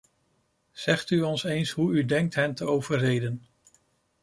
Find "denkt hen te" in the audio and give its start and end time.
2.05-2.65